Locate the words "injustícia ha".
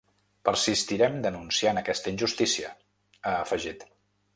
2.17-3.39